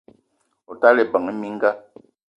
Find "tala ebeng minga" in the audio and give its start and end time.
0.81-1.69